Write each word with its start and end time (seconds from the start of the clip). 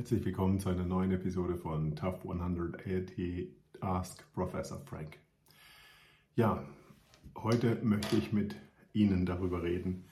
Herzlich 0.00 0.24
willkommen 0.24 0.58
zu 0.58 0.70
einer 0.70 0.86
neuen 0.86 1.12
Episode 1.12 1.58
von 1.58 1.94
Tough 1.94 2.22
100 2.22 2.86
AT 2.86 3.12
Ask 3.80 4.24
Professor 4.32 4.80
Frank. 4.86 5.18
Ja, 6.34 6.64
heute 7.36 7.78
möchte 7.82 8.16
ich 8.16 8.32
mit 8.32 8.56
Ihnen 8.94 9.26
darüber 9.26 9.62
reden, 9.62 10.06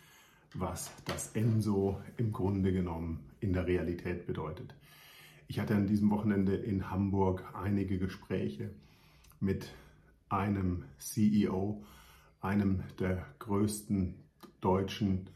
was 0.53 0.93
das 1.06 1.35
ENSO 1.35 2.03
im 2.19 2.32
Grunde 2.32 2.71
genommen 2.71 3.30
in 3.40 3.54
der 3.54 3.66
Realität 3.66 4.27
bedeutet. 4.27 4.74
Ich 5.46 5.59
hatte 5.59 5.74
an 5.74 5.87
diesem 5.87 6.11
Wochenende 6.11 6.55
in 6.55 6.91
Hamburg 6.91 7.43
einige 7.55 7.98
Gespräche 7.98 8.75
mit 9.41 9.73
einem 10.29 10.84
CEO, 10.98 11.82
einem 12.43 12.82
der 13.00 13.25
größten 13.39 14.16
deutschen 14.61 15.30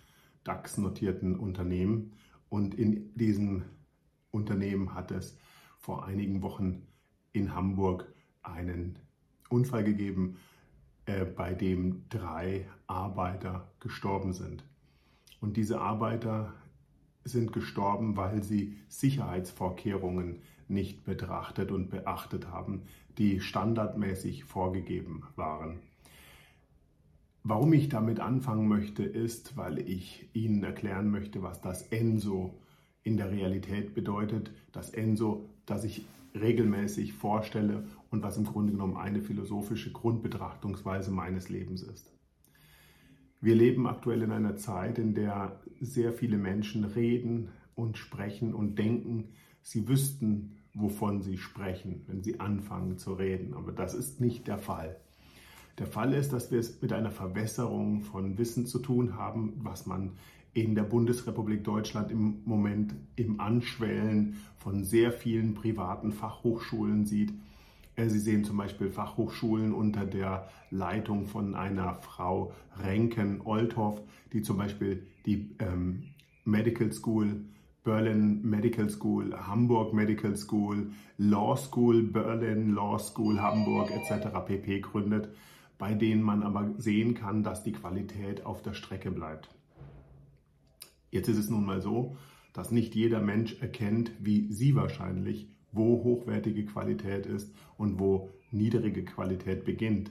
DAX-notierten 0.45 1.37
Unternehmen. 1.37 2.13
Und 2.51 2.75
in 2.75 3.15
diesem 3.15 3.65
Unternehmen 4.33 4.95
hat 4.95 5.13
es 5.13 5.39
vor 5.79 6.05
einigen 6.05 6.43
Wochen 6.43 6.83
in 7.33 7.55
Hamburg 7.55 8.13
einen 8.43 8.99
Unfall 9.49 9.85
gegeben, 9.85 10.39
äh, 11.07 11.25
bei 11.25 11.55
dem 11.55 12.09
drei 12.09 12.67
Arbeiter 12.87 13.71
gestorben 13.79 14.33
sind. 14.33 14.65
Und 15.41 15.57
diese 15.57 15.81
Arbeiter 15.81 16.55
sind 17.25 17.53
gestorben, 17.53 18.17
weil 18.17 18.43
sie 18.43 18.79
Sicherheitsvorkehrungen 18.89 20.41
nicht 20.69 21.05
betrachtet 21.05 21.71
und 21.71 21.91
beachtet 21.91 22.49
haben, 22.49 22.83
die 23.19 23.41
standardmäßig 23.41 24.45
vorgegeben 24.45 25.23
waren. 25.37 25.81
Warum 27.45 27.73
ich 27.73 27.89
damit 27.89 28.21
anfangen 28.21 28.69
möchte, 28.69 29.03
ist, 29.03 29.57
weil 29.57 29.79
ich 29.79 30.29
Ihnen 30.33 30.63
erklären 30.63 31.11
möchte, 31.11 31.43
was 31.43 31.61
das 31.61 31.83
ENSO 31.89 32.57
in 33.05 33.17
der 33.17 33.31
Realität 33.31 33.95
bedeutet. 33.95 34.53
Das 34.73 34.91
ENSO, 34.91 35.49
das 35.67 35.85
ich 35.85 36.05
regelmäßig 36.35 37.13
vorstelle 37.13 37.85
und 38.11 38.23
was 38.23 38.37
im 38.37 38.45
Grunde 38.45 38.73
genommen 38.73 38.97
eine 38.97 39.21
philosophische 39.21 39.93
Grundbetrachtungsweise 39.93 41.11
meines 41.11 41.49
Lebens 41.49 41.83
ist. 41.83 42.13
Wir 43.41 43.55
leben 43.55 43.87
aktuell 43.87 44.23
in 44.23 44.31
einer 44.31 44.57
Zeit, 44.57 44.99
in 44.99 45.15
der 45.15 45.61
sehr 45.81 46.13
viele 46.13 46.39
Menschen 46.39 46.85
reden 46.85 47.49
und 47.75 47.99
sprechen 47.99 48.55
und 48.55 48.79
denken, 48.79 49.31
sie 49.63 49.89
wüssten, 49.89 50.59
wovon 50.75 51.23
sie 51.23 51.39
sprechen, 51.39 52.05
wenn 52.07 52.23
sie 52.23 52.41
anfangen 52.41 52.99
zu 52.99 53.15
reden. 53.15 53.55
Aber 53.55 53.73
das 53.73 53.95
ist 53.95 54.21
nicht 54.21 54.47
der 54.47 54.59
Fall. 54.59 54.97
Der 55.79 55.87
Fall 55.87 56.13
ist, 56.13 56.33
dass 56.33 56.51
wir 56.51 56.61
es 56.61 56.81
mit 56.81 56.93
einer 56.93 57.11
Verwässerung 57.11 58.03
von 58.03 58.39
Wissen 58.39 58.67
zu 58.67 58.79
tun 58.79 59.17
haben, 59.17 59.55
was 59.57 59.87
man 59.87 60.13
in 60.55 60.75
der 60.75 60.83
Bundesrepublik 60.83 61.65
Deutschland 61.65 62.11
im 62.11 62.43
Moment 62.45 62.95
im 63.17 63.41
Anschwellen 63.41 64.37
von 64.59 64.85
sehr 64.85 65.13
vielen 65.13 65.55
privaten 65.55 66.13
Fachhochschulen 66.13 67.07
sieht 67.07 67.33
äh, 67.97 68.09
Sie 68.09 68.19
sehen 68.19 68.45
zum 68.45 68.57
Beispiel 68.57 68.91
Fachhochschulen 68.91 69.73
unter 69.73 70.07
der 70.07 70.49
Leitung 70.71 71.27
von 71.27 71.55
einer 71.55 71.97
Frau 71.97 72.53
Renken-Olthoff, 72.83 74.01
die 74.33 74.43
zum 74.43 74.57
Beispiel 74.59 75.07
die 75.27 75.55
ähm, 75.59 76.05
Medical 76.45 76.93
School, 76.93 77.45
Berlin 77.85 78.41
Medical 78.43 78.89
School, 78.89 79.35
Hamburg 79.35 79.93
Medical 79.93 80.37
School, 80.37 80.91
Law 81.19 81.57
School, 81.57 82.03
Berlin 82.03 82.75
Law 82.75 82.99
School, 82.99 83.41
Hamburg 83.41 83.91
etc. 83.91 84.29
pp. 84.47 84.81
gründet, 84.81 85.29
bei 85.79 85.95
denen 85.95 86.23
man 86.23 86.43
aber 86.43 86.71
sehen 86.79 87.15
kann, 87.15 87.43
dass 87.43 87.65
die 87.65 87.73
Qualität 87.73 88.47
auf 88.47 88.63
der 88.63 88.75
Strecke 88.75 89.11
bleibt. 89.11 89.49
Jetzt 91.13 91.29
ist 91.29 91.39
es 91.39 91.51
nun 91.51 91.67
mal 91.67 91.83
so, 91.83 92.17
dass 92.55 92.71
nicht 92.71 92.95
jeder 92.95 93.21
Mensch 93.21 93.61
erkennt, 93.61 94.13
wie 94.19 94.51
Sie 94.51 94.75
wahrscheinlich, 94.75 95.47
wo 95.71 96.03
hochwertige 96.03 96.65
Qualität 96.65 97.27
ist 97.27 97.55
und 97.77 98.01
wo 98.01 98.31
niedrige 98.51 99.05
Qualität 99.05 99.65
beginnt. 99.65 100.11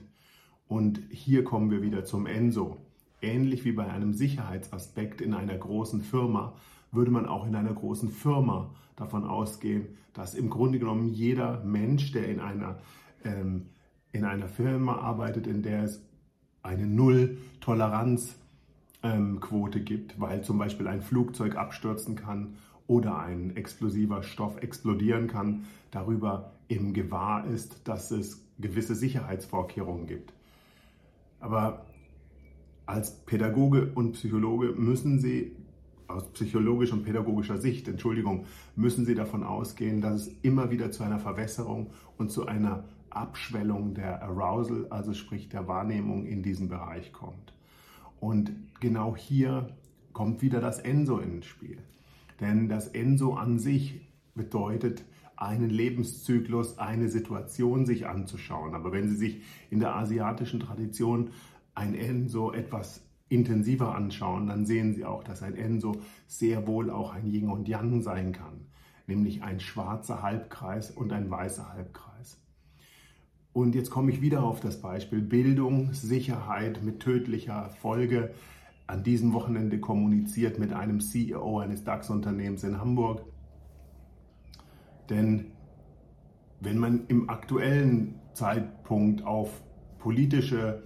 Und 0.68 1.02
hier 1.10 1.42
kommen 1.42 1.70
wir 1.72 1.82
wieder 1.82 2.04
zum 2.04 2.26
ENSO. 2.26 2.78
Ähnlich 3.20 3.64
wie 3.64 3.72
bei 3.72 3.90
einem 3.90 4.14
Sicherheitsaspekt 4.14 5.20
in 5.20 5.34
einer 5.34 5.56
großen 5.58 6.02
Firma 6.02 6.54
würde 6.92 7.10
man 7.10 7.26
auch 7.26 7.46
in 7.46 7.56
einer 7.56 7.74
großen 7.74 8.08
Firma 8.08 8.72
davon 8.94 9.24
ausgehen, 9.24 9.98
dass 10.12 10.34
im 10.34 10.50
Grunde 10.50 10.78
genommen 10.78 11.08
jeder 11.08 11.64
Mensch, 11.64 12.12
der 12.12 12.28
in 12.28 12.38
einer, 12.38 12.78
ähm, 13.24 13.66
in 14.12 14.24
einer 14.24 14.48
Firma 14.48 14.98
arbeitet, 14.98 15.48
in 15.48 15.62
der 15.62 15.82
es 15.84 16.00
eine 16.62 16.86
Null-Toleranz 16.86 18.36
ähm, 19.02 19.40
Quote 19.40 19.80
gibt, 19.80 20.20
weil 20.20 20.42
zum 20.42 20.58
Beispiel 20.58 20.88
ein 20.88 21.02
Flugzeug 21.02 21.56
abstürzen 21.56 22.16
kann 22.16 22.54
oder 22.86 23.18
ein 23.18 23.56
explosiver 23.56 24.22
Stoff 24.22 24.62
explodieren 24.62 25.28
kann, 25.28 25.64
darüber 25.90 26.52
im 26.68 26.92
Gewahr 26.92 27.46
ist, 27.46 27.86
dass 27.88 28.10
es 28.10 28.44
gewisse 28.58 28.94
Sicherheitsvorkehrungen 28.94 30.06
gibt. 30.06 30.32
Aber 31.40 31.86
als 32.86 33.12
Pädagoge 33.24 33.90
und 33.94 34.12
Psychologe 34.12 34.72
müssen 34.72 35.18
Sie 35.18 35.56
aus 36.08 36.30
psychologischer 36.32 36.94
und 36.94 37.04
pädagogischer 37.04 37.56
Sicht, 37.56 37.88
Entschuldigung, 37.88 38.44
müssen 38.76 39.04
Sie 39.04 39.14
davon 39.14 39.42
ausgehen, 39.42 40.00
dass 40.00 40.26
es 40.26 40.34
immer 40.42 40.70
wieder 40.70 40.90
zu 40.90 41.02
einer 41.02 41.18
Verwässerung 41.18 41.90
und 42.18 42.30
zu 42.30 42.46
einer 42.46 42.84
Abschwellung 43.10 43.94
der 43.94 44.22
Arousal, 44.22 44.86
also 44.90 45.14
sprich 45.14 45.48
der 45.48 45.68
Wahrnehmung 45.68 46.26
in 46.26 46.42
diesem 46.42 46.68
Bereich 46.68 47.12
kommt. 47.12 47.52
Und 48.22 48.52
genau 48.78 49.16
hier 49.16 49.76
kommt 50.12 50.42
wieder 50.42 50.60
das 50.60 50.78
Enso 50.78 51.18
ins 51.18 51.44
Spiel. 51.44 51.78
Denn 52.40 52.68
das 52.68 52.86
Enso 52.86 53.34
an 53.34 53.58
sich 53.58 54.06
bedeutet, 54.36 55.02
einen 55.34 55.70
Lebenszyklus, 55.70 56.78
eine 56.78 57.08
Situation 57.08 57.84
sich 57.84 58.06
anzuschauen. 58.06 58.76
Aber 58.76 58.92
wenn 58.92 59.08
Sie 59.08 59.16
sich 59.16 59.42
in 59.70 59.80
der 59.80 59.96
asiatischen 59.96 60.60
Tradition 60.60 61.30
ein 61.74 61.96
Enso 61.96 62.52
etwas 62.52 63.02
intensiver 63.28 63.92
anschauen, 63.96 64.46
dann 64.46 64.66
sehen 64.66 64.94
Sie 64.94 65.04
auch, 65.04 65.24
dass 65.24 65.42
ein 65.42 65.56
Enso 65.56 65.96
sehr 66.28 66.68
wohl 66.68 66.90
auch 66.90 67.12
ein 67.12 67.26
Yin 67.26 67.48
und 67.48 67.66
Yang 67.66 68.02
sein 68.02 68.30
kann, 68.30 68.68
nämlich 69.08 69.42
ein 69.42 69.58
schwarzer 69.58 70.22
Halbkreis 70.22 70.92
und 70.92 71.12
ein 71.12 71.28
weißer 71.28 71.72
Halbkreis. 71.72 72.40
Und 73.52 73.74
jetzt 73.74 73.90
komme 73.90 74.10
ich 74.10 74.22
wieder 74.22 74.42
auf 74.42 74.60
das 74.60 74.80
Beispiel 74.80 75.20
Bildung, 75.20 75.92
Sicherheit 75.92 76.82
mit 76.82 77.00
tödlicher 77.00 77.68
Folge. 77.80 78.32
An 78.86 79.02
diesem 79.02 79.34
Wochenende 79.34 79.78
kommuniziert 79.78 80.58
mit 80.58 80.72
einem 80.72 81.00
CEO 81.00 81.58
eines 81.58 81.84
DAX-Unternehmens 81.84 82.64
in 82.64 82.80
Hamburg. 82.80 83.24
Denn 85.10 85.52
wenn 86.60 86.78
man 86.78 87.06
im 87.08 87.28
aktuellen 87.28 88.20
Zeitpunkt 88.32 89.24
auf 89.24 89.62
politische, 89.98 90.82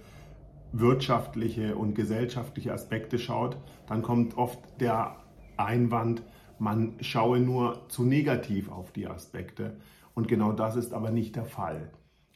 wirtschaftliche 0.73 1.75
und 1.77 1.95
gesellschaftliche 1.95 2.73
Aspekte 2.73 3.17
schaut, 3.17 3.57
dann 3.87 4.01
kommt 4.01 4.37
oft 4.37 4.59
der 4.81 5.15
Einwand, 5.55 6.21
man 6.59 6.95
schaue 6.99 7.39
nur 7.39 7.87
zu 7.87 8.03
negativ 8.03 8.69
auf 8.69 8.91
die 8.91 9.07
Aspekte. 9.07 9.77
Und 10.13 10.27
genau 10.27 10.51
das 10.51 10.75
ist 10.75 10.93
aber 10.93 11.11
nicht 11.11 11.35
der 11.37 11.45
Fall. 11.45 11.91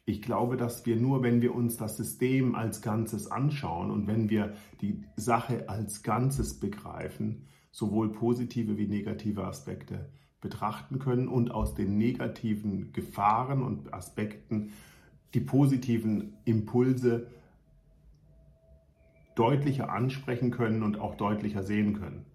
Ich 0.05 0.21
glaube, 0.21 0.57
dass 0.57 0.85
wir 0.85 0.95
nur, 0.95 1.21
wenn 1.21 1.41
wir 1.41 1.53
uns 1.53 1.77
das 1.77 1.95
System 1.95 2.55
als 2.55 2.81
Ganzes 2.81 3.29
anschauen 3.29 3.91
und 3.91 4.07
wenn 4.07 4.29
wir 4.29 4.55
die 4.81 5.03
Sache 5.15 5.69
als 5.69 6.01
Ganzes 6.01 6.59
begreifen, 6.59 7.45
sowohl 7.71 8.11
positive 8.11 8.77
wie 8.77 8.87
negative 8.87 9.45
Aspekte 9.45 10.09
betrachten 10.41 10.97
können 10.97 11.27
und 11.27 11.51
aus 11.51 11.75
den 11.75 11.97
negativen 11.97 12.91
Gefahren 12.93 13.61
und 13.61 13.93
Aspekten 13.93 14.71
die 15.33 15.39
positiven 15.39 16.33
Impulse 16.45 17.27
deutlicher 19.35 19.91
ansprechen 19.91 20.51
können 20.51 20.83
und 20.83 20.99
auch 20.99 21.15
deutlicher 21.15 21.63
sehen 21.63 21.93
können. 21.93 22.25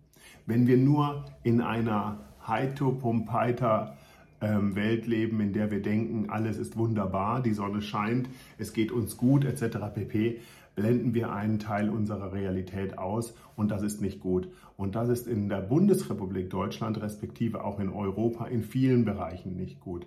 Wenn 0.47 0.66
wir 0.66 0.78
nur 0.78 1.25
in 1.43 1.60
einer 1.60 2.21
Heito-Pompeiter 2.47 3.97
ähm, 4.41 4.74
Welt 4.74 5.06
leben, 5.06 5.41
in 5.41 5.53
der 5.53 5.71
wir 5.71 5.83
denken, 5.83 6.30
alles 6.30 6.59
ist 6.59 6.77
wunderbar, 6.77 7.42
die 7.42 7.54
Sonne 7.54 7.83
scheint, 7.83 8.28
es 8.59 8.72
geht 8.72 8.92
uns 8.92 9.16
gut 9.16 9.44
etc. 9.44 9.78
pp, 9.94 10.41
blenden 10.74 11.15
wir 11.15 11.33
einen 11.33 11.59
Teil 11.59 11.88
unserer 11.88 12.33
Realität 12.33 12.98
aus 12.98 13.34
und 13.56 13.71
das 13.71 13.83
ist 13.83 14.00
nicht 14.00 14.21
gut. 14.21 14.48
Und 14.77 14.94
das 14.94 15.09
ist 15.09 15.27
in 15.27 15.48
der 15.48 15.62
Bundesrepublik 15.62 16.50
Deutschland 16.50 17.00
respektive 17.00 17.65
auch 17.65 17.80
in 17.80 17.88
Europa 17.88 18.47
in 18.47 18.62
vielen 18.62 19.04
Bereichen 19.04 19.56
nicht 19.56 19.80
gut. 19.80 20.06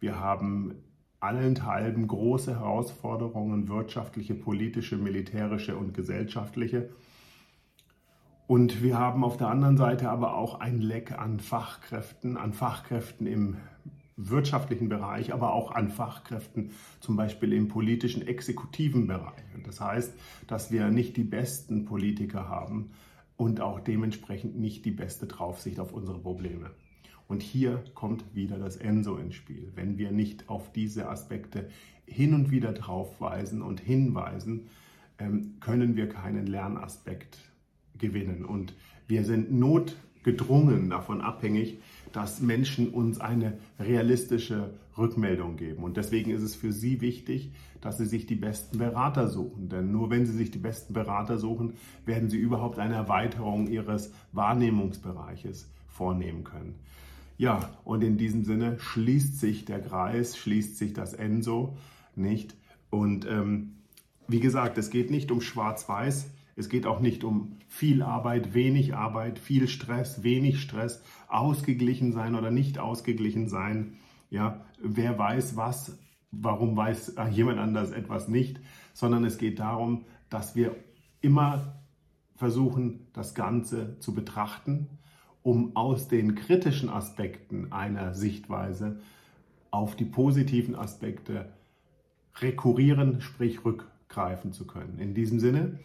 Wir 0.00 0.18
haben 0.18 0.74
allenthalben 1.20 2.06
große 2.06 2.58
Herausforderungen, 2.58 3.68
wirtschaftliche, 3.68 4.34
politische, 4.34 4.96
militärische 4.96 5.76
und 5.76 5.92
gesellschaftliche. 5.92 6.88
Und 8.48 8.82
wir 8.82 8.98
haben 8.98 9.24
auf 9.24 9.36
der 9.36 9.48
anderen 9.48 9.76
Seite 9.76 10.08
aber 10.08 10.34
auch 10.34 10.58
ein 10.58 10.80
Leck 10.80 11.12
an 11.12 11.38
Fachkräften, 11.38 12.38
an 12.38 12.54
Fachkräften 12.54 13.26
im 13.26 13.58
wirtschaftlichen 14.16 14.88
Bereich, 14.88 15.34
aber 15.34 15.52
auch 15.52 15.70
an 15.70 15.90
Fachkräften, 15.90 16.70
zum 17.00 17.14
Beispiel 17.14 17.52
im 17.52 17.68
politischen, 17.68 18.26
exekutiven 18.26 19.06
Bereich. 19.06 19.44
Das 19.66 19.82
heißt, 19.82 20.14
dass 20.46 20.72
wir 20.72 20.88
nicht 20.88 21.18
die 21.18 21.24
besten 21.24 21.84
Politiker 21.84 22.48
haben 22.48 22.92
und 23.36 23.60
auch 23.60 23.80
dementsprechend 23.80 24.58
nicht 24.58 24.86
die 24.86 24.92
beste 24.92 25.26
Draufsicht 25.26 25.78
auf 25.78 25.92
unsere 25.92 26.18
Probleme. 26.18 26.70
Und 27.26 27.42
hier 27.42 27.84
kommt 27.94 28.34
wieder 28.34 28.58
das 28.58 28.78
Enso 28.78 29.16
ins 29.18 29.34
Spiel. 29.34 29.72
Wenn 29.74 29.98
wir 29.98 30.10
nicht 30.10 30.48
auf 30.48 30.72
diese 30.72 31.10
Aspekte 31.10 31.68
hin 32.06 32.32
und 32.32 32.50
wieder 32.50 32.72
draufweisen 32.72 33.60
und 33.60 33.78
hinweisen, 33.78 34.68
ähm, 35.18 35.56
können 35.60 35.96
wir 35.96 36.08
keinen 36.08 36.46
Lernaspekt 36.46 37.38
gewinnen. 37.98 38.44
Und 38.44 38.74
wir 39.06 39.24
sind 39.24 39.52
notgedrungen 39.52 40.90
davon 40.90 41.20
abhängig, 41.20 41.78
dass 42.12 42.40
Menschen 42.40 42.88
uns 42.88 43.20
eine 43.20 43.58
realistische 43.78 44.74
Rückmeldung 44.96 45.56
geben. 45.56 45.82
Und 45.82 45.96
deswegen 45.96 46.30
ist 46.30 46.42
es 46.42 46.56
für 46.56 46.72
Sie 46.72 47.00
wichtig, 47.00 47.52
dass 47.80 47.98
Sie 47.98 48.06
sich 48.06 48.26
die 48.26 48.34
besten 48.34 48.78
Berater 48.78 49.28
suchen. 49.28 49.68
Denn 49.68 49.92
nur 49.92 50.10
wenn 50.10 50.26
Sie 50.26 50.32
sich 50.32 50.50
die 50.50 50.58
besten 50.58 50.94
Berater 50.94 51.38
suchen, 51.38 51.74
werden 52.04 52.28
Sie 52.30 52.38
überhaupt 52.38 52.78
eine 52.78 52.94
Erweiterung 52.94 53.68
Ihres 53.68 54.12
Wahrnehmungsbereiches 54.32 55.70
vornehmen 55.86 56.44
können. 56.44 56.74
Ja, 57.36 57.70
und 57.84 58.02
in 58.02 58.18
diesem 58.18 58.44
Sinne 58.44 58.78
schließt 58.80 59.38
sich 59.38 59.64
der 59.64 59.80
Kreis, 59.80 60.36
schließt 60.36 60.76
sich 60.76 60.92
das 60.92 61.14
Enso 61.14 61.76
nicht. 62.16 62.56
Und 62.90 63.26
ähm, 63.26 63.74
wie 64.26 64.40
gesagt, 64.40 64.76
es 64.76 64.90
geht 64.90 65.10
nicht 65.10 65.30
um 65.30 65.40
Schwarz-Weiß, 65.40 66.30
es 66.58 66.68
geht 66.68 66.86
auch 66.86 66.98
nicht 66.98 67.22
um 67.22 67.52
viel 67.68 68.02
Arbeit, 68.02 68.52
wenig 68.52 68.94
Arbeit, 68.94 69.38
viel 69.38 69.68
Stress, 69.68 70.24
wenig 70.24 70.60
Stress, 70.60 71.02
ausgeglichen 71.28 72.12
sein 72.12 72.34
oder 72.34 72.50
nicht 72.50 72.80
ausgeglichen 72.80 73.48
sein. 73.48 73.94
Ja, 74.28 74.64
wer 74.82 75.16
weiß 75.16 75.56
was, 75.56 75.96
warum 76.32 76.76
weiß 76.76 77.14
jemand 77.30 77.60
anders 77.60 77.92
etwas 77.92 78.26
nicht, 78.26 78.58
sondern 78.92 79.24
es 79.24 79.38
geht 79.38 79.60
darum, 79.60 80.04
dass 80.30 80.56
wir 80.56 80.74
immer 81.20 81.80
versuchen, 82.34 83.06
das 83.12 83.36
Ganze 83.36 83.96
zu 84.00 84.12
betrachten, 84.12 84.88
um 85.44 85.76
aus 85.76 86.08
den 86.08 86.34
kritischen 86.34 86.88
Aspekten 86.88 87.72
einer 87.72 88.14
Sichtweise 88.14 88.98
auf 89.70 89.94
die 89.94 90.04
positiven 90.04 90.74
Aspekte 90.74 91.52
rekurrieren, 92.40 93.20
sprich 93.20 93.64
rückgreifen 93.64 94.52
zu 94.52 94.66
können. 94.66 94.98
In 94.98 95.14
diesem 95.14 95.38
Sinne, 95.38 95.78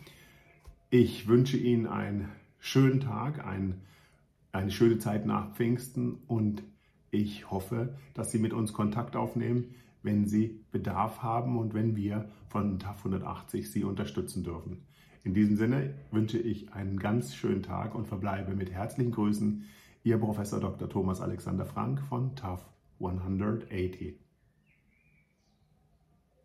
ich 0.94 1.28
wünsche 1.28 1.57
Ihnen 1.57 1.88
einen 1.88 2.30
schönen 2.60 3.00
Tag, 3.00 3.44
ein, 3.44 3.81
eine 4.51 4.69
schöne 4.69 5.00
Zeit 5.00 5.25
nach 5.25 5.51
Pfingsten 5.56 6.19
und 6.28 6.62
ich 7.10 7.50
hoffe, 7.50 7.95
dass 8.13 8.31
Sie 8.31 8.38
mit 8.38 8.54
uns 8.54 8.74
Kontakt 8.74 9.16
aufnehmen, 9.16 9.74
wenn 10.04 10.28
Sie 10.28 10.63
Bedarf 10.72 11.24
haben 11.24 11.57
und 11.57 11.74
wenn 11.74 11.95
wir 11.95 12.30
von 12.48 12.78
TAF 12.78 13.00
180 13.00 13.72
Sie 13.72 13.84
unterstützen 13.84 14.44
dürfen. 14.44 14.84
In 15.24 15.34
diesem 15.34 15.56
Sinne 15.56 15.95
wünsche 16.12 16.38
ich 16.38 16.74
einen 16.74 17.00
ganz 17.00 17.34
schönen 17.34 17.63
Tag 17.63 17.95
und 17.95 18.07
verbleibe 18.07 18.54
mit 18.54 18.72
herzlichen 18.72 19.13
Grüßen 19.13 19.63
Ihr 20.04 20.19
Professor 20.19 20.60
Dr. 20.60 20.88
Thomas 20.88 21.22
Alexander 21.22 21.66
Frank 21.66 22.01
von 22.01 22.36
TAF 22.36 22.69
180. 23.00 24.22